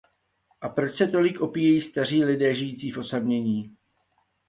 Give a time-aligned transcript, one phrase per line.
[0.61, 3.75] A proč se tolik opíjejí staří lidé žijící v osamění?